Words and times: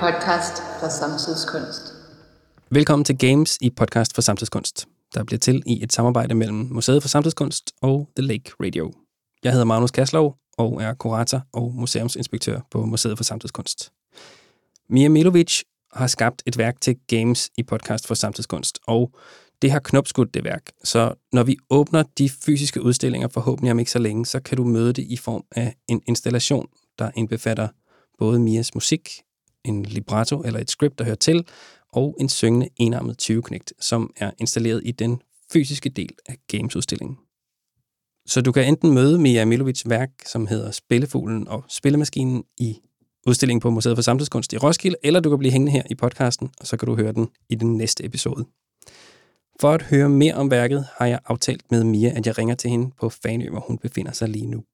podcast 0.00 0.62
for 0.80 0.88
samtidskunst. 0.88 1.94
Velkommen 2.70 3.04
til 3.04 3.18
Games 3.18 3.58
i 3.60 3.70
podcast 3.70 4.14
for 4.14 4.22
samtidskunst, 4.22 4.86
der 5.14 5.24
bliver 5.24 5.38
til 5.38 5.62
i 5.66 5.82
et 5.82 5.92
samarbejde 5.92 6.34
mellem 6.34 6.68
Museet 6.70 7.02
for 7.02 7.08
Samtidskunst 7.08 7.72
og 7.82 8.08
The 8.16 8.26
Lake 8.26 8.50
Radio. 8.60 8.92
Jeg 9.44 9.52
hedder 9.52 9.64
Magnus 9.64 9.90
Kaslov 9.90 10.36
og 10.58 10.82
er 10.82 10.94
kurator 10.94 11.42
og 11.52 11.74
museumsinspektør 11.74 12.60
på 12.70 12.84
Museet 12.84 13.16
for 13.16 13.24
Samtidskunst. 13.24 13.92
Mia 14.88 15.08
Milovic 15.08 15.60
har 15.92 16.06
skabt 16.06 16.42
et 16.46 16.58
værk 16.58 16.80
til 16.80 16.96
Games 17.06 17.50
i 17.56 17.62
podcast 17.62 18.06
for 18.06 18.14
samtidskunst, 18.14 18.78
og 18.86 19.14
det 19.62 19.70
har 19.70 19.80
knopskudt 19.80 20.34
det 20.34 20.44
værk. 20.44 20.70
Så 20.84 21.14
når 21.32 21.42
vi 21.42 21.56
åbner 21.70 22.02
de 22.18 22.28
fysiske 22.28 22.82
udstillinger 22.82 23.28
forhåbentlig 23.28 23.72
om 23.72 23.78
ikke 23.78 23.90
så 23.90 23.98
længe, 23.98 24.26
så 24.26 24.40
kan 24.40 24.56
du 24.56 24.64
møde 24.64 24.92
det 24.92 25.02
i 25.02 25.16
form 25.16 25.44
af 25.50 25.74
en 25.88 26.02
installation, 26.06 26.66
der 26.98 27.10
indbefatter 27.16 27.68
både 28.18 28.40
Mias 28.40 28.74
musik, 28.74 29.10
en 29.64 29.82
libretto 29.82 30.42
eller 30.42 30.60
et 30.60 30.70
script, 30.70 30.98
der 30.98 31.04
hører 31.04 31.16
til, 31.16 31.46
og 31.92 32.16
en 32.20 32.28
syngende 32.28 32.68
enarmet 32.76 33.18
20 33.18 33.42
som 33.80 34.12
er 34.16 34.30
installeret 34.38 34.82
i 34.84 34.92
den 34.92 35.22
fysiske 35.52 35.88
del 35.88 36.10
af 36.26 36.36
gamesudstillingen. 36.48 37.18
Så 38.26 38.40
du 38.40 38.52
kan 38.52 38.68
enten 38.68 38.94
møde 38.94 39.18
Mia 39.18 39.44
Milovics 39.44 39.88
værk, 39.88 40.10
som 40.26 40.46
hedder 40.46 40.70
Spillefuglen 40.70 41.48
og 41.48 41.64
Spillemaskinen 41.68 42.44
i 42.58 42.80
udstillingen 43.26 43.60
på 43.60 43.70
Museet 43.70 43.96
for 43.96 44.02
Samtidskunst 44.02 44.52
i 44.52 44.56
Roskilde, 44.56 44.96
eller 45.02 45.20
du 45.20 45.30
kan 45.30 45.38
blive 45.38 45.52
hængende 45.52 45.72
her 45.72 45.82
i 45.90 45.94
podcasten, 45.94 46.50
og 46.60 46.66
så 46.66 46.76
kan 46.76 46.86
du 46.86 46.96
høre 46.96 47.12
den 47.12 47.28
i 47.48 47.54
den 47.54 47.76
næste 47.76 48.04
episode. 48.04 48.44
For 49.60 49.70
at 49.70 49.82
høre 49.82 50.08
mere 50.08 50.34
om 50.34 50.50
værket, 50.50 50.86
har 50.96 51.06
jeg 51.06 51.20
aftalt 51.26 51.70
med 51.70 51.84
Mia, 51.84 52.08
at 52.08 52.26
jeg 52.26 52.38
ringer 52.38 52.54
til 52.54 52.70
hende 52.70 52.90
på 53.00 53.08
Fanø, 53.08 53.50
hvor 53.50 53.60
hun 53.60 53.78
befinder 53.78 54.12
sig 54.12 54.28
lige 54.28 54.46
nu. 54.46 54.64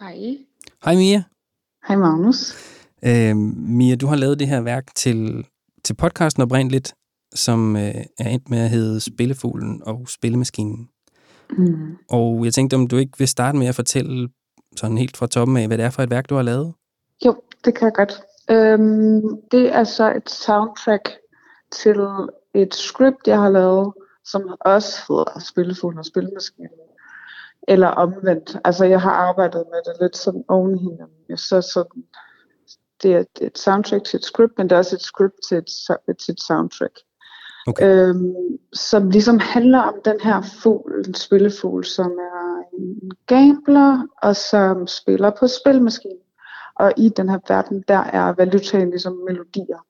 Hej. 0.00 0.36
Hej 0.84 0.94
Mia. 0.94 1.22
Hej 1.88 1.96
Magnus. 1.96 2.54
Øh, 3.04 3.36
Mia, 3.36 3.94
du 3.94 4.06
har 4.06 4.16
lavet 4.16 4.38
det 4.38 4.48
her 4.48 4.60
værk 4.60 4.94
til, 4.94 5.46
til 5.84 5.94
podcasten 5.94 6.42
oprindeligt, 6.42 6.94
som 7.34 7.76
øh, 7.76 7.94
er 8.18 8.28
endt 8.28 8.50
med 8.50 8.58
at 8.58 8.70
hedde 8.70 9.00
Spillefuglen 9.00 9.82
og 9.86 10.08
Spillemaskinen. 10.08 10.88
Mm. 11.50 11.96
Og 12.10 12.44
jeg 12.44 12.54
tænkte, 12.54 12.74
om 12.74 12.86
du 12.86 12.96
ikke 12.96 13.18
vil 13.18 13.28
starte 13.28 13.58
med 13.58 13.66
at 13.66 13.74
fortælle 13.74 14.28
sådan 14.76 14.98
helt 14.98 15.16
fra 15.16 15.26
toppen 15.26 15.56
af, 15.56 15.66
hvad 15.66 15.78
det 15.78 15.84
er 15.84 15.90
for 15.90 16.02
et 16.02 16.10
værk, 16.10 16.30
du 16.30 16.34
har 16.34 16.42
lavet? 16.42 16.74
Jo, 17.24 17.42
det 17.64 17.74
kan 17.74 17.84
jeg 17.84 17.94
godt. 17.94 18.22
Øhm, 18.50 19.22
det 19.50 19.74
er 19.74 19.84
så 19.84 20.12
et 20.16 20.30
soundtrack 20.30 21.10
til 21.72 21.96
et 22.54 22.74
script, 22.74 23.26
jeg 23.26 23.38
har 23.38 23.48
lavet, 23.50 23.92
som 24.24 24.42
også 24.60 24.98
hedder 25.08 25.40
Spillefuglen 25.40 25.98
og 25.98 26.04
Spillemaskinen. 26.04 26.70
Eller 27.68 27.88
omvendt. 27.88 28.56
Altså, 28.64 28.84
jeg 28.84 29.00
har 29.00 29.10
arbejdet 29.10 29.64
med 29.70 29.92
det 29.92 30.00
lidt 30.00 30.16
sådan 30.16 30.44
oven 30.48 30.78
hinanden. 30.78 31.36
Så 31.36 31.60
sådan, 31.60 32.04
det 33.02 33.14
er 33.14 33.24
et 33.40 33.58
soundtrack 33.58 34.04
til 34.04 34.16
et 34.16 34.24
script, 34.24 34.52
men 34.58 34.70
det 34.70 34.74
er 34.74 34.78
også 34.78 34.96
et 34.96 35.02
script 35.02 35.34
til 35.48 35.58
et, 35.58 36.18
til 36.18 36.32
et 36.32 36.40
soundtrack. 36.40 36.98
Okay. 37.66 38.08
Øhm, 38.08 38.34
som 38.72 39.10
ligesom 39.10 39.38
handler 39.38 39.78
om 39.78 39.94
den 40.04 40.20
her 40.20 40.42
fugl, 40.62 41.04
en 41.06 41.14
spillefugl, 41.14 41.84
som 41.84 42.10
er 42.10 42.62
en 42.78 43.10
gambler, 43.26 44.06
og 44.22 44.36
som 44.36 44.86
spiller 44.86 45.30
på 45.30 45.46
spilmaskinen. 45.46 46.18
Og 46.74 46.92
i 46.96 47.08
den 47.08 47.28
her 47.28 47.38
verden, 47.48 47.84
der 47.88 47.98
er 47.98 48.32
valutaen 48.32 48.90
ligesom 48.90 49.12
melodier. 49.12 49.86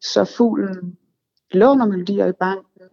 Så 0.00 0.24
fuglen 0.24 0.98
låner 1.50 1.86
melodier 1.86 2.26
i 2.26 2.32
banken, 2.32 2.88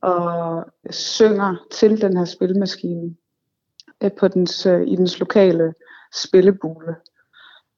og 0.00 0.64
synger 0.90 1.66
til 1.70 2.00
den 2.00 2.16
her 2.16 2.24
spilmaskine 2.24 3.16
Øh, 4.02 4.12
på 4.12 4.28
dens, 4.28 4.66
øh, 4.66 4.82
i 4.86 4.96
dens 4.96 5.18
lokale 5.18 5.74
spillebule 6.14 6.96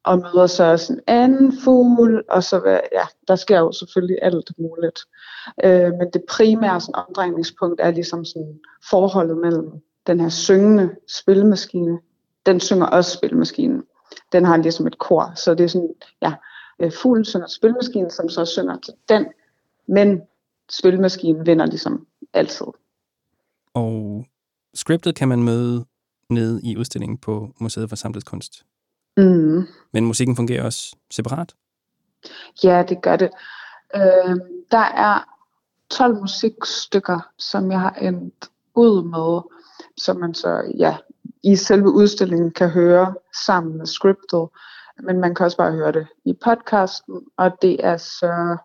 og 0.05 0.19
møder 0.19 0.47
så 0.47 0.65
også 0.65 0.93
en 0.93 1.01
anden 1.07 1.53
fugl, 1.65 2.25
og 2.29 2.45
så, 2.45 2.81
ja, 2.93 3.05
der 3.29 3.37
sker 3.37 3.59
jo 3.59 3.73
selvfølgelig 3.73 4.19
alt 4.23 4.53
muligt. 4.59 5.01
Øh, 5.65 5.93
men 5.99 6.11
det 6.13 6.23
primære 6.29 6.81
sådan, 6.81 6.95
omdrejningspunkt 6.95 7.81
er 7.81 7.91
ligesom 7.91 8.25
sådan 8.25 8.59
forholdet 8.91 9.37
mellem 9.37 9.71
den 10.07 10.21
her 10.21 10.29
syngende 10.29 10.91
spilmaskine, 11.09 11.99
den 12.47 12.61
synger 12.61 12.87
også 12.87 13.11
spilmaskinen. 13.11 13.83
Den 14.33 14.45
har 14.45 14.57
ligesom 14.57 14.87
et 14.87 14.99
kor, 14.99 15.33
så 15.35 15.55
det 15.55 15.65
er 15.65 15.69
sådan, 15.69 15.95
ja, 16.23 16.35
øh, 16.81 16.93
fuglen 16.93 17.25
synger 17.25 17.47
spilmaskinen, 17.47 18.11
som 18.11 18.29
så 18.29 18.45
synger 18.45 18.77
til 18.79 18.95
den, 19.09 19.27
men 19.89 20.21
spilmaskinen 20.71 21.47
vinder 21.47 21.67
ligesom 21.67 22.07
altid. 22.33 22.67
Og 23.75 24.25
scriptet 24.75 25.15
kan 25.15 25.29
man 25.29 25.43
møde 25.43 25.85
nede 26.31 26.61
i 26.63 26.77
udstillingen 26.77 27.19
på 27.19 27.49
Museet 27.61 27.89
for 27.89 27.97
Samtidskunst. 27.97 28.65
Mm. 29.17 29.67
Men 29.93 30.07
musikken 30.07 30.37
fungerer 30.37 30.65
også 30.65 30.97
separat? 31.11 31.55
Ja, 32.65 32.85
det 32.89 33.03
gør 33.03 33.17
det. 33.17 33.31
Øh, 33.95 34.37
der 34.71 34.79
er 34.79 35.35
12 35.91 36.21
musikstykker, 36.21 37.21
som 37.39 37.71
jeg 37.71 37.81
har 37.81 37.91
endt 37.91 38.51
ud 38.75 39.03
med, 39.03 39.59
som 39.97 40.17
man 40.17 40.35
så 40.35 40.73
ja, 40.79 40.97
i 41.43 41.57
selve 41.57 41.91
udstillingen 41.91 42.51
kan 42.51 42.69
høre 42.69 43.15
sammen 43.47 43.79
med 43.79 43.87
scriptet. 43.87 44.49
Men 45.03 45.21
man 45.21 45.35
kan 45.35 45.45
også 45.45 45.57
bare 45.57 45.73
høre 45.73 45.93
det 45.93 46.07
i 46.25 46.33
podcasten, 46.33 47.21
og 47.37 47.63
det 47.63 47.87
er 47.87 47.97
så 47.97 48.57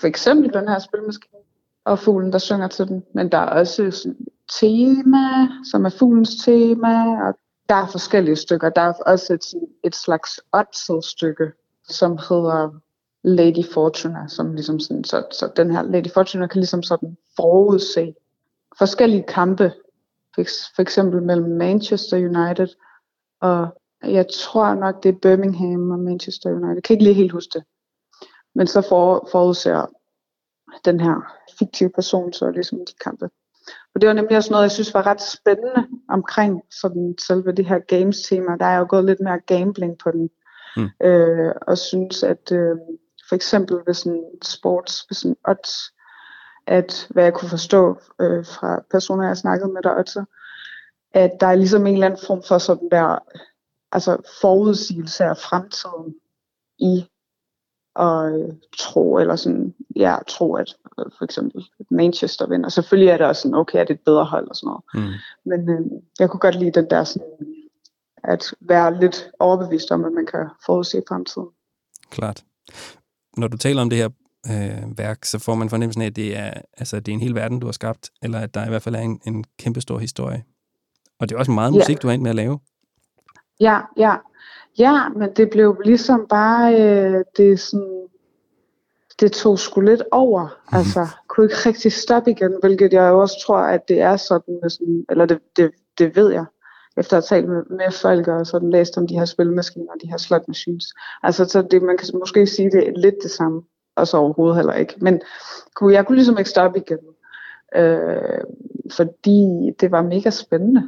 for 0.00 0.06
eksempel 0.06 0.52
den 0.52 0.68
her 0.68 0.78
spilmaskine 0.78 1.38
og 1.84 1.98
fuglen, 1.98 2.32
der 2.32 2.38
synger 2.38 2.68
til 2.68 2.88
den. 2.88 3.04
Men 3.14 3.32
der 3.32 3.38
er 3.38 3.46
også 3.46 3.90
sådan 3.90 4.26
tema, 4.60 5.48
som 5.70 5.84
er 5.84 5.90
fuglens 5.98 6.44
tema, 6.44 7.26
og 7.26 7.34
der 7.68 7.74
er 7.74 7.86
forskellige 7.86 8.36
stykker. 8.36 8.70
Der 8.70 8.80
er 8.80 8.92
også 9.06 9.32
et, 9.34 9.44
et 9.84 9.94
slags 9.94 10.40
Otzel-stykke, 10.52 11.52
som 11.88 12.10
hedder 12.10 12.80
Lady 13.22 13.64
Fortuna, 13.72 14.28
som 14.28 14.54
ligesom 14.54 14.80
sådan, 14.80 15.04
så, 15.04 15.24
så 15.32 15.52
den 15.56 15.70
her 15.70 15.82
Lady 15.82 16.10
Fortuna 16.14 16.46
kan 16.46 16.60
ligesom 16.60 16.82
sådan 16.82 17.16
forudse 17.36 18.14
forskellige 18.78 19.24
kampe, 19.28 19.72
for, 20.34 20.42
for 20.74 20.82
eksempel 20.82 21.22
mellem 21.22 21.56
Manchester 21.56 22.16
United 22.16 22.68
og 23.44 23.68
jeg 24.02 24.26
tror 24.32 24.74
nok 24.74 25.02
det 25.02 25.08
er 25.08 25.18
Birmingham 25.22 25.90
og 25.90 25.98
Manchester 25.98 26.50
United. 26.50 26.74
Jeg 26.74 26.82
kan 26.82 26.94
ikke 26.94 27.04
lige 27.04 27.14
helt 27.14 27.32
huske 27.32 27.50
det. 27.58 27.64
Men 28.54 28.66
så 28.66 28.80
for, 28.88 29.28
forudser 29.32 29.86
den 30.84 31.00
her 31.00 31.16
fiktive 31.58 31.90
person 31.90 32.32
så 32.32 32.50
ligesom 32.50 32.78
de 32.78 32.92
kampe. 33.04 33.30
Og 33.94 34.00
det 34.00 34.08
var 34.08 34.12
nemlig 34.12 34.36
også 34.36 34.50
noget, 34.50 34.62
jeg 34.62 34.70
synes 34.70 34.94
var 34.94 35.06
ret 35.06 35.22
spændende 35.22 35.86
omkring 36.08 36.62
sådan 36.70 37.14
selve 37.20 37.52
det 37.52 37.66
her 37.66 37.78
games-tema. 37.78 38.56
Der 38.60 38.66
er 38.66 38.78
jo 38.78 38.86
gået 38.88 39.04
lidt 39.04 39.20
mere 39.20 39.40
gambling 39.46 39.98
på 39.98 40.10
den. 40.10 40.30
Mm. 40.76 41.06
Øh, 41.06 41.52
og 41.66 41.78
synes, 41.78 42.22
at 42.22 42.52
øh, 42.52 42.76
for 43.28 43.34
eksempel 43.34 43.76
ved 43.86 43.94
sådan 43.94 44.24
sports, 44.42 45.06
ved 45.08 45.14
sådan 45.14 45.36
odds, 45.44 45.92
at 46.66 47.06
hvad 47.10 47.24
jeg 47.24 47.34
kunne 47.34 47.48
forstå 47.48 47.98
øh, 48.20 48.44
fra 48.44 48.82
personer, 48.90 49.22
jeg 49.22 49.30
har 49.30 49.34
snakket 49.34 49.70
med 49.70 49.82
der 49.82 49.90
også, 49.90 50.24
at 51.14 51.30
der 51.40 51.46
er 51.46 51.54
ligesom 51.54 51.86
en 51.86 51.94
eller 51.94 52.06
anden 52.06 52.26
form 52.26 52.42
for 52.48 52.58
sådan 52.58 52.88
der, 52.90 53.18
altså 53.92 54.30
forudsigelse 54.40 55.24
af 55.24 55.36
fremtiden 55.36 56.14
i 56.78 57.10
at 57.96 58.32
øh, 58.32 58.52
tro, 58.78 59.18
eller 59.18 59.36
sådan, 59.36 59.74
ja, 59.96 60.16
tro, 60.28 60.54
at 60.54 60.76
øh, 60.98 61.04
for 61.18 61.24
eksempel 61.24 61.64
Manchester 61.90 62.48
vinder. 62.48 62.68
Selvfølgelig 62.68 63.08
er 63.08 63.16
det 63.16 63.26
også 63.26 63.42
sådan, 63.42 63.54
okay, 63.54 63.78
er 63.78 63.84
det 63.84 63.94
et 63.94 64.00
bedre 64.00 64.24
hold 64.24 64.48
og 64.48 64.56
sådan 64.56 64.66
noget. 64.66 64.84
Mm. 64.94 65.12
Men 65.44 65.68
øh, 65.68 65.80
jeg 66.18 66.30
kunne 66.30 66.40
godt 66.40 66.58
lide 66.58 66.70
den 66.70 66.90
der 66.90 67.04
sådan, 67.04 67.28
at 68.24 68.54
være 68.60 69.00
lidt 69.00 69.30
overbevist 69.38 69.90
om, 69.90 70.04
at 70.04 70.12
man 70.12 70.26
kan 70.26 70.46
forudse 70.66 71.02
fremtiden. 71.08 71.48
Klart. 72.10 72.44
Når 73.36 73.48
du 73.48 73.56
taler 73.56 73.82
om 73.82 73.90
det 73.90 73.98
her 73.98 74.08
øh, 74.46 74.98
værk, 74.98 75.24
så 75.24 75.38
får 75.38 75.54
man 75.54 75.70
fornemmelsen 75.70 76.02
af, 76.02 76.06
at 76.06 76.16
det 76.16 76.36
er, 76.36 76.52
altså, 76.76 77.00
det 77.00 77.08
er 77.08 77.14
en 77.14 77.20
hel 77.20 77.34
verden, 77.34 77.60
du 77.60 77.66
har 77.66 77.72
skabt, 77.72 78.10
eller 78.22 78.40
at 78.40 78.54
der 78.54 78.66
i 78.66 78.68
hvert 78.68 78.82
fald 78.82 78.94
er 78.94 79.00
en, 79.00 79.20
en 79.26 79.44
kæmpe 79.58 79.80
stor 79.80 79.98
historie. 79.98 80.44
Og 81.20 81.28
det 81.28 81.34
er 81.34 81.38
også 81.38 81.50
meget 81.50 81.72
musik, 81.72 81.96
ja. 81.96 81.98
du 82.02 82.06
har 82.06 82.14
ind 82.14 82.22
med 82.22 82.30
at 82.30 82.36
lave. 82.36 82.58
Ja, 83.60 83.80
ja. 83.96 84.16
Ja, 84.78 85.08
men 85.08 85.28
det 85.36 85.50
blev 85.50 85.80
ligesom 85.84 86.26
bare, 86.28 86.80
øh, 86.80 87.24
det 87.36 87.60
sådan, 87.60 88.03
det 89.20 89.32
tog 89.32 89.58
sgu 89.58 89.80
lidt 89.80 90.02
over. 90.12 90.42
Mm. 90.42 90.78
Altså, 90.78 91.08
kunne 91.28 91.46
ikke 91.46 91.56
rigtig 91.66 91.92
stoppe 91.92 92.30
igen, 92.30 92.52
hvilket 92.60 92.92
jeg 92.92 93.12
også 93.12 93.44
tror, 93.46 93.58
at 93.58 93.88
det 93.88 94.00
er 94.00 94.16
sådan, 94.16 94.70
sådan 94.70 95.04
eller 95.10 95.26
det, 95.26 95.38
det, 95.56 95.70
det 95.98 96.16
ved 96.16 96.32
jeg, 96.32 96.44
efter 96.96 97.16
at 97.16 97.24
have 97.30 97.38
talt 97.38 97.48
med, 97.48 97.62
med 97.76 97.92
folk 97.92 98.28
og 98.28 98.46
sådan 98.46 98.70
læst 98.70 98.96
om 98.98 99.06
de 99.06 99.14
her 99.14 99.24
spilmaskiner 99.24 99.92
og 99.94 100.00
de 100.02 100.10
her 100.10 100.16
slot 100.16 100.48
machines. 100.48 100.84
Altså, 101.22 101.44
så 101.44 101.62
det, 101.70 101.82
man 101.82 101.96
kan 101.96 102.08
måske 102.18 102.46
sige, 102.46 102.70
det 102.70 102.88
er 102.88 102.92
lidt 102.96 103.14
det 103.22 103.30
samme, 103.30 103.62
og 103.96 104.08
så 104.08 104.16
overhovedet 104.16 104.56
heller 104.56 104.74
ikke. 104.74 104.94
Men 105.00 105.20
kunne, 105.76 105.94
jeg 105.94 106.06
kunne 106.06 106.16
ligesom 106.16 106.38
ikke 106.38 106.50
stoppe 106.50 106.78
igen. 106.78 106.98
Øh, 107.76 108.44
fordi 108.92 109.70
det 109.80 109.90
var 109.90 110.02
mega 110.02 110.30
spændende. 110.30 110.82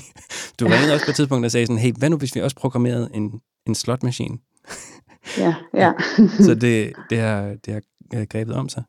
du 0.60 0.64
ringede 0.64 0.92
også 0.94 1.06
på 1.06 1.10
et 1.10 1.16
tidspunkt 1.16 1.44
og 1.44 1.50
sagde 1.50 1.66
sådan, 1.66 1.78
hey, 1.78 1.92
hvad 1.98 2.10
nu 2.10 2.16
hvis 2.16 2.34
vi 2.34 2.40
også 2.40 2.56
programmerede 2.56 3.10
en, 3.14 3.40
en 3.66 3.74
slotmaskine? 3.74 4.38
Ja, 5.38 5.54
ja. 5.74 5.92
så 6.46 6.54
det, 6.54 6.92
det, 7.10 7.18
har, 7.18 7.56
det 7.64 7.82
har 8.12 8.24
grebet 8.24 8.54
om 8.54 8.68
sig. 8.68 8.82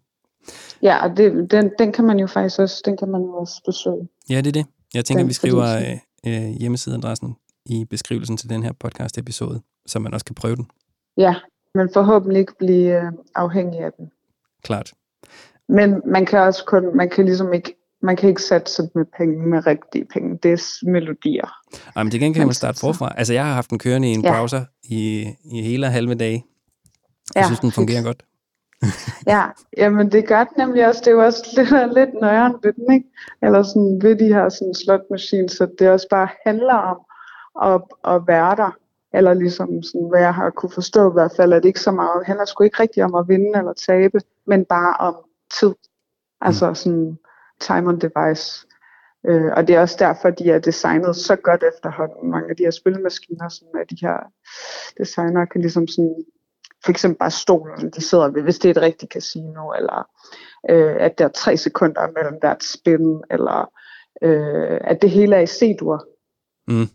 Ja, 0.81 1.03
og 1.03 1.17
det, 1.17 1.51
den, 1.51 1.71
den 1.79 1.91
kan 1.91 2.05
man 2.05 2.19
jo 2.19 2.27
faktisk 2.27 2.59
også, 2.59 2.81
den 2.85 2.97
kan 2.97 3.09
man 3.09 3.21
jo 3.21 3.33
også 3.33 3.61
besøge. 3.65 4.07
Ja, 4.29 4.37
det 4.37 4.47
er 4.47 4.51
det. 4.51 4.65
Jeg 4.93 5.05
tænker, 5.05 5.23
den, 5.23 5.29
vi 5.29 5.33
skriver 5.33 5.77
øh, 5.77 5.97
øh, 6.27 6.49
hjemmesideadressen 6.49 7.35
i 7.65 7.85
beskrivelsen 7.85 8.37
til 8.37 8.49
den 8.49 8.63
her 8.63 8.71
podcast-episode, 8.71 9.61
så 9.85 9.99
man 9.99 10.13
også 10.13 10.25
kan 10.25 10.35
prøve 10.35 10.55
den. 10.55 10.67
Ja, 11.17 11.35
men 11.75 11.89
forhåbentlig 11.93 12.39
ikke 12.39 12.53
blive 12.59 13.01
øh, 13.01 13.11
afhængig 13.35 13.79
af 13.79 13.93
den. 13.93 14.11
Klart. 14.63 14.93
Men 15.69 16.01
man 16.05 16.25
kan 16.25 16.39
også 16.39 16.65
kun, 16.65 16.97
man 16.97 17.09
kan 17.09 17.25
ligesom 17.25 17.53
ikke, 17.53 17.75
man 18.01 18.16
kan 18.16 18.30
ikke 18.30 18.42
satse 18.42 18.90
med 18.96 19.06
penge 19.18 19.48
med 19.48 19.68
rigtige 19.68 20.06
penge. 20.13 20.40
Det 20.44 20.51
er 20.51 20.86
melodier. 20.92 21.54
Ej, 21.96 22.04
men 22.04 22.12
det 22.12 22.19
kan 22.36 22.46
man 22.46 22.54
starte 22.54 22.80
forfra. 22.80 23.13
Altså, 23.18 23.34
jeg 23.34 23.46
har 23.46 23.54
haft 23.54 23.69
den 23.69 23.80
kørende 23.80 24.12
i 24.12 24.13
en 24.13 24.22
Ja. 24.22 24.31
browser 24.31 24.66
i, 24.84 25.28
i 25.46 25.62
hele 25.62 25.86
og 25.86 25.92
halve 25.92 26.16
dage. 26.16 26.46
Jeg 27.36 27.42
Ja, 27.42 27.46
synes, 27.46 27.60
den 27.60 27.72
fungerer 27.72 28.04
godt. 28.04 28.24
Ja, 29.28 29.44
jamen 29.78 30.12
det 30.12 30.28
gør 30.28 30.44
det 30.44 30.57
nemlig 30.57 30.88
også. 30.88 31.01
Det 31.01 31.07
er 31.07 31.12
jo 31.12 31.25
også 31.25 31.44
lidt, 31.57 31.94
lidt 31.94 32.10
nøjeren 32.22 32.54
ved 32.63 32.74
den, 32.74 32.94
ikke? 32.94 33.07
Eller 33.44 33.63
sådan 33.63 34.00
ved 34.01 34.16
de 34.16 34.34
her 34.34 34.50
sådan 34.50 34.74
slot 34.75 35.01
machines, 35.12 35.51
så 35.51 35.68
det 35.80 35.90
også 35.90 36.07
bare 36.10 36.28
handler 36.46 36.74
om 36.74 36.98
at, 37.74 37.81
at 38.16 38.22
være 38.28 38.56
der. 38.56 38.72
Eller 39.13 39.34
ligesom 39.34 39.84
sådan, 39.84 40.07
hvad 40.10 40.19
jeg 40.22 40.34
har 40.34 40.50
kunne 40.50 40.72
forstå 40.72 41.10
i 41.10 41.13
hvert 41.13 41.31
fald, 41.38 41.54
at 41.54 41.63
det 41.63 41.69
ikke 41.69 41.80
så 41.80 41.92
meget 41.92 42.25
handler 42.25 42.46
sgu 42.46 42.63
ikke 42.63 42.80
rigtig 42.80 43.04
om 43.04 43.16
at 43.16 43.28
vinde 43.28 43.57
eller 43.60 43.74
tabe, 43.74 44.19
men 44.48 44.66
bare 44.66 44.94
om 45.00 45.16
tid. 45.60 45.74
Altså 46.42 46.74
sådan 46.74 47.18
time 47.59 47.89
on 47.89 48.00
device. 48.00 48.67
Øh, 49.27 49.51
og 49.57 49.67
det 49.67 49.75
er 49.75 49.81
også 49.81 49.95
derfor, 50.00 50.29
de 50.29 50.51
er 50.51 50.59
designet 50.59 51.15
så 51.15 51.35
godt 51.35 51.63
efterhånden. 51.73 52.31
Mange 52.31 52.50
af 52.50 52.56
de 52.56 52.63
her 52.63 52.71
spilmaskiner, 52.71 53.50
som 53.50 53.67
er 53.67 53.83
de 53.83 53.97
her 54.01 54.17
designer, 54.97 55.45
kan 55.45 55.61
ligesom 55.61 55.88
sådan 55.88 56.15
for 56.83 56.91
eksempel 56.91 57.17
bare 57.17 57.31
stolen, 57.31 57.89
de 57.89 58.01
sidder 58.01 58.27
ved, 58.27 58.41
hvis 58.41 58.59
det 58.59 58.69
er 58.69 58.73
et 58.73 58.81
rigtigt 58.81 59.13
casino, 59.13 59.71
eller 59.71 60.09
øh, 60.69 60.95
at 61.00 61.17
der 61.17 61.25
er 61.25 61.29
tre 61.29 61.57
sekunder 61.57 62.11
mellem 62.15 62.38
hvert 62.39 62.63
spin, 62.63 63.23
eller 63.31 63.71
øh, 64.21 64.77
at 64.81 65.01
det 65.01 65.09
hele 65.09 65.35
er 65.35 65.39
i 65.39 65.47
C-dur. 65.47 66.07
Mm. 66.67 66.89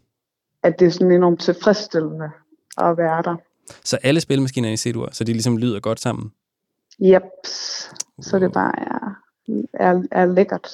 At 0.62 0.78
det 0.78 0.86
er 0.86 0.90
sådan 0.90 1.12
enormt 1.12 1.40
tilfredsstillende 1.40 2.30
at 2.78 2.96
være 2.96 3.22
der. 3.22 3.36
Så 3.84 3.98
alle 4.02 4.20
spilmaskiner 4.20 4.68
er 4.68 4.72
i 4.72 4.76
C-dur, 4.76 5.08
så 5.12 5.24
de 5.24 5.32
ligesom 5.32 5.58
lyder 5.58 5.80
godt 5.80 6.00
sammen. 6.00 6.32
Yep. 7.02 7.22
Så 8.20 8.38
det 8.38 8.52
bare 8.52 8.80
er, 8.80 9.23
er, 9.72 10.02
er 10.10 10.26
lækkert. 10.26 10.68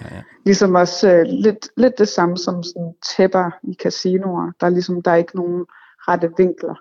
Ja, 0.00 0.14
ja. 0.14 0.22
Ligesom 0.44 0.74
også 0.74 1.12
øh, 1.12 1.26
lidt, 1.26 1.68
lidt 1.76 1.98
det 1.98 2.08
samme 2.08 2.38
som 2.38 2.62
sådan 2.62 2.94
tæpper 3.16 3.50
i 3.62 3.74
casinoer. 3.74 4.52
Der 4.60 4.66
er 4.66 4.70
ligesom, 4.70 5.02
der 5.02 5.10
er 5.10 5.16
ikke 5.16 5.36
nogen 5.36 5.66
rette 6.08 6.32
vinkler. 6.36 6.74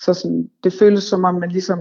Så 0.00 0.14
sådan, 0.14 0.50
det 0.64 0.72
føles 0.72 1.04
som 1.04 1.24
om, 1.24 1.34
man 1.34 1.50
ligesom, 1.50 1.78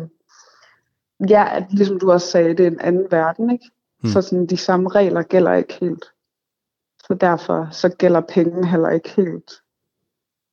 ja, 1.30 1.58
at 1.58 1.66
ligesom 1.70 2.00
du 2.00 2.12
også 2.12 2.28
sagde, 2.28 2.50
det 2.50 2.68
er 2.68 2.72
en 2.72 2.80
anden 2.80 3.08
verden, 3.12 3.50
ikke? 3.50 3.72
Hmm. 4.02 4.12
Så 4.12 4.22
sådan, 4.22 4.46
de 4.46 4.58
samme 4.58 4.90
regler 4.90 5.22
gælder 5.22 5.54
ikke 5.54 5.74
helt. 5.74 6.06
Så 7.08 7.14
derfor 7.14 7.68
så 7.72 7.90
gælder 7.90 8.22
penge 8.22 8.68
heller 8.68 8.90
ikke 8.90 9.10
helt 9.10 9.52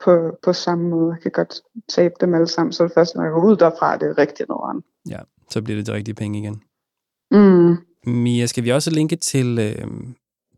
på, 0.05 0.39
på 0.43 0.53
samme 0.53 0.89
måde. 0.89 1.13
Jeg 1.13 1.23
kan 1.23 1.31
godt 1.31 1.61
tabe 1.89 2.15
dem 2.21 2.35
alle 2.35 2.49
sammen, 2.49 2.73
så 2.73 2.85
det 2.85 2.93
først, 2.93 3.15
når 3.15 3.23
jeg 3.23 3.33
går 3.33 3.45
ud 3.45 3.57
derfra, 3.57 3.97
det 3.97 4.09
er 4.09 4.19
rigtig 4.19 4.47
noget 4.49 4.85
ja, 5.09 5.19
så 5.51 5.63
bliver 5.63 5.77
det 5.77 5.87
de 5.87 5.93
rigtige 5.93 6.15
penge 6.15 6.39
igen. 6.39 6.63
Mm. 7.31 7.77
Mia, 8.07 8.47
skal 8.47 8.65
vi 8.65 8.73
også 8.73 8.91
linke 8.91 9.17
til, 9.17 9.59
øh, 9.59 9.89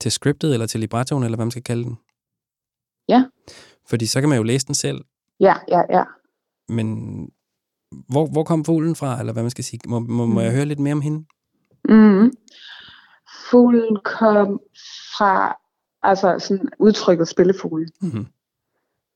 til 0.00 0.12
scriptet, 0.12 0.52
eller 0.52 0.66
til 0.66 0.80
librettoen, 0.80 1.22
eller 1.24 1.36
hvad 1.36 1.46
man 1.46 1.50
skal 1.50 1.62
kalde 1.62 1.84
den? 1.84 1.98
Ja. 3.08 3.24
Fordi 3.88 4.06
så 4.06 4.20
kan 4.20 4.28
man 4.28 4.38
jo 4.38 4.44
læse 4.44 4.66
den 4.66 4.74
selv, 4.74 5.04
Ja, 5.40 5.54
ja, 5.68 5.82
ja. 5.90 6.04
men 6.68 6.88
hvor, 7.90 8.26
hvor 8.26 8.44
kom 8.44 8.64
fuglen 8.64 8.96
fra, 8.96 9.20
eller 9.20 9.32
hvad 9.32 9.42
man 9.42 9.50
skal 9.50 9.64
sige? 9.64 9.80
Må, 9.86 9.98
må, 9.98 10.26
må 10.26 10.40
jeg 10.40 10.52
høre 10.52 10.64
lidt 10.64 10.78
mere 10.78 10.92
om 10.92 11.00
hende? 11.00 11.24
Mm. 11.88 12.32
Fuglen 13.50 13.98
kom 14.04 14.60
fra 15.18 15.56
altså 16.02 16.38
sådan 16.38 16.68
udtrykket 16.78 17.28
spillefugl. 17.28 17.88
Mm-hmm. 18.00 18.26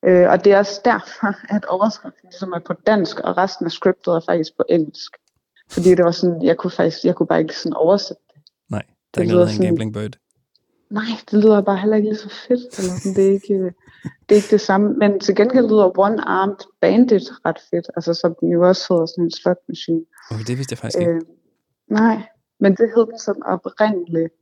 Øh, 0.05 0.31
og 0.31 0.45
det 0.45 0.53
er 0.53 0.59
også 0.59 0.81
derfor, 0.85 1.55
at 1.55 1.65
overskriften 1.65 2.29
ligesom 2.29 2.53
er 2.53 2.59
på 2.59 2.73
dansk, 2.73 3.21
og 3.21 3.37
resten 3.37 3.67
af 3.67 3.73
scriptet 3.73 4.15
er 4.15 4.21
faktisk 4.27 4.57
på 4.57 4.65
engelsk. 4.69 5.13
Fordi 5.73 5.91
det 5.95 6.05
var 6.05 6.11
sådan, 6.11 6.43
jeg 6.43 6.57
kunne 6.57 6.71
faktisk, 6.71 7.05
jeg 7.05 7.15
kunne 7.15 7.27
bare 7.27 7.41
ikke 7.41 7.57
sådan 7.59 7.75
oversætte 7.75 8.23
det. 8.35 8.43
Nej, 8.71 8.83
der 8.83 8.87
Det 9.15 9.17
er 9.17 9.23
ikke 9.23 9.33
noget, 9.35 9.47
der 9.47 9.53
hedder 9.53 9.53
en 9.53 9.57
sådan- 9.57 9.67
gambling 9.69 9.93
bird. 9.95 10.19
Nej, 10.91 11.05
det 11.31 11.45
lyder 11.45 11.61
bare 11.61 11.77
heller 11.79 11.97
ikke 11.97 12.09
lige 12.09 12.19
så 12.19 12.29
fedt. 12.49 12.79
Eller 12.79 12.93
sådan, 12.99 13.15
det, 13.17 13.29
er 13.29 13.33
ikke, 13.33 13.55
øh, 13.55 13.73
det 14.29 14.31
er 14.31 14.35
ikke 14.35 14.51
det 14.51 14.61
samme. 14.61 14.93
Men 14.93 15.21
til 15.21 15.35
gengæld 15.37 15.69
lyder 15.69 15.99
One 15.99 16.29
Armed 16.29 16.57
Bandit 16.81 17.23
ret 17.47 17.59
fedt. 17.71 17.87
Altså 17.97 18.15
som 18.15 18.35
den 18.41 18.51
jo 18.53 18.69
også 18.69 18.87
hedder 18.95 19.07
sådan 19.07 19.25
en 19.25 19.31
slot 19.31 19.57
machine. 19.69 20.05
Okay, 20.31 20.45
det 20.47 20.57
vidste 20.59 20.73
jeg 20.73 20.79
faktisk 20.79 20.99
ikke. 20.99 21.11
Øh, 21.13 21.21
nej, 21.91 22.23
men 22.61 22.71
det 22.75 22.91
hed 22.95 23.07
den 23.07 23.19
sådan 23.19 23.43
oprindeligt. 23.43 24.33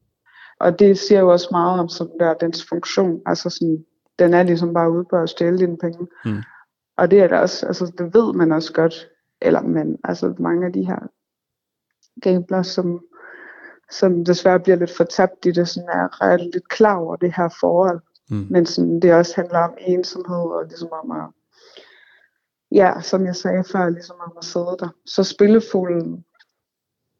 Og 0.60 0.78
det 0.78 0.98
siger 0.98 1.20
jo 1.20 1.32
også 1.32 1.48
meget 1.50 1.80
om 1.80 1.88
sådan 1.88 2.18
der, 2.20 2.34
dens 2.34 2.66
funktion. 2.68 3.20
Altså 3.26 3.50
sådan, 3.50 3.84
den 4.18 4.34
er 4.34 4.42
ligesom 4.42 4.74
bare 4.74 4.90
ude 4.90 5.04
på 5.10 5.16
at 5.16 5.30
stjæle 5.30 5.58
dine 5.58 5.76
penge. 5.78 6.06
Mm. 6.24 6.42
Og 6.96 7.10
det 7.10 7.20
er 7.20 7.28
da 7.28 7.38
også, 7.38 7.66
altså 7.66 7.92
det 7.98 8.14
ved 8.14 8.32
man 8.32 8.52
også 8.52 8.72
godt. 8.72 9.08
Eller 9.42 9.60
men, 9.62 9.96
altså 10.04 10.34
mange 10.38 10.66
af 10.66 10.72
de 10.72 10.84
her 10.86 10.98
gamblers, 12.22 12.66
som, 12.66 13.00
som 13.90 14.24
desværre 14.24 14.60
bliver 14.60 14.76
lidt 14.76 14.96
fortabt 14.96 15.46
i 15.46 15.50
det, 15.50 15.68
sådan 15.68 15.88
er 15.88 16.22
ret 16.22 16.50
lidt 16.52 16.68
klar 16.68 16.96
over 16.96 17.16
det 17.16 17.34
her 17.36 17.48
forhold. 17.60 18.00
Mm. 18.30 18.46
Men 18.50 18.66
sådan, 18.66 19.00
det 19.00 19.14
også 19.14 19.32
handler 19.36 19.58
om 19.58 19.74
ensomhed 19.80 20.36
og 20.36 20.64
ligesom 20.68 20.88
om 21.02 21.10
at, 21.10 21.26
ja, 22.72 23.00
som 23.00 23.26
jeg 23.26 23.36
sagde 23.36 23.64
før, 23.72 23.88
ligesom 23.88 24.16
om 24.20 24.32
at 24.38 24.44
sidde 24.44 24.76
der. 24.78 24.88
Så 25.06 25.24
spillefuglen, 25.24 26.24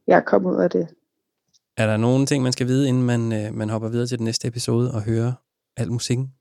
jeg 0.06 0.24
kom 0.24 0.46
ud 0.46 0.56
af 0.56 0.70
det. 0.70 0.88
Er 1.76 1.86
der 1.86 1.96
nogle 1.96 2.26
ting, 2.26 2.42
man 2.42 2.52
skal 2.52 2.66
vide, 2.66 2.88
inden 2.88 3.02
man, 3.02 3.32
øh, 3.32 3.54
man 3.54 3.70
hopper 3.70 3.88
videre 3.88 4.06
til 4.06 4.18
den 4.18 4.24
næste 4.24 4.48
episode 4.48 4.92
og 4.94 5.02
hører 5.02 5.32
al 5.76 5.92
musikken? 5.92 6.32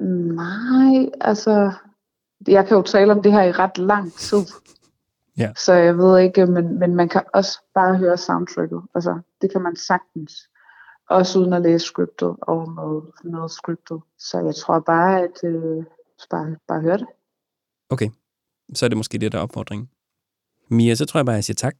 Nej, 0.00 1.10
altså, 1.20 1.72
jeg 2.48 2.66
kan 2.66 2.76
jo 2.76 2.82
tale 2.82 3.12
om 3.12 3.22
det 3.22 3.32
her 3.32 3.42
i 3.42 3.52
ret 3.52 3.78
lang 3.78 4.12
tid. 4.12 4.44
Ja. 5.38 5.52
Så 5.56 5.72
jeg 5.72 5.98
ved 5.98 6.18
ikke, 6.18 6.46
men, 6.46 6.78
men 6.78 6.94
man 6.94 7.08
kan 7.08 7.22
også 7.34 7.58
bare 7.74 7.96
høre 7.96 8.16
soundtracket. 8.16 8.82
Altså, 8.94 9.20
det 9.40 9.52
kan 9.52 9.62
man 9.62 9.76
sagtens. 9.76 10.32
Også 11.10 11.38
uden 11.38 11.52
at 11.52 11.62
læse 11.62 11.86
scriptet 11.86 12.36
og 12.42 12.70
med, 12.70 13.02
med 13.32 13.48
scriptet. 13.48 14.00
Så 14.18 14.40
jeg 14.40 14.54
tror 14.54 14.80
bare, 14.80 15.22
at 15.22 15.44
øh, 15.44 15.84
bare, 16.30 16.56
bare 16.68 16.80
høre 16.80 16.98
det. 16.98 17.06
Okay, 17.90 18.10
så 18.74 18.86
er 18.86 18.88
det 18.88 18.96
måske 18.96 19.18
det, 19.18 19.32
der 19.32 19.38
er 19.38 19.42
opfordringen. 19.42 19.88
Mia, 20.68 20.94
så 20.94 21.06
tror 21.06 21.18
jeg 21.18 21.26
bare, 21.26 21.34
jeg 21.34 21.44
siger 21.44 21.54
tak. 21.54 21.76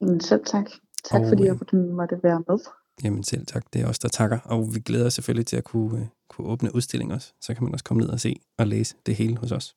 Men 0.00 0.20
selv 0.20 0.44
tak. 0.44 0.66
Tak 1.04 1.20
Og, 1.20 1.28
fordi 1.28 1.42
øh, 1.42 1.46
jeg 1.46 1.78
måtte 1.78 2.20
være 2.22 2.42
med. 2.48 2.58
Jamen 3.04 3.24
selv 3.24 3.46
tak, 3.46 3.64
det 3.72 3.80
er 3.80 3.88
os, 3.88 3.98
der 3.98 4.08
takker. 4.08 4.38
Og 4.44 4.74
vi 4.74 4.80
glæder 4.80 5.06
os 5.06 5.14
selvfølgelig 5.14 5.46
til 5.46 5.56
at 5.56 5.64
kunne, 5.64 6.00
øh, 6.00 6.06
kunne 6.28 6.46
åbne 6.46 6.74
udstillingen 6.74 7.14
også. 7.14 7.32
Så 7.40 7.54
kan 7.54 7.64
man 7.64 7.72
også 7.72 7.84
komme 7.84 8.00
ned 8.00 8.10
og 8.10 8.20
se 8.20 8.40
og 8.58 8.66
læse 8.66 8.96
det 9.06 9.16
hele 9.16 9.36
hos 9.36 9.52
os. 9.52 9.76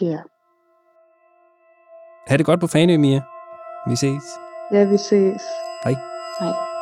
Ja. 0.00 0.06
Yeah. 0.06 0.24
Ha' 2.28 2.36
det 2.36 2.46
godt 2.46 2.60
på 2.60 2.66
Fanø, 2.66 2.96
Mia. 2.98 3.20
Vi 3.88 3.96
ses. 3.96 4.22
Ja, 4.72 4.84
vi 4.84 4.96
ses. 4.96 5.42
Hej. 5.84 5.94
Hej. 6.40 6.73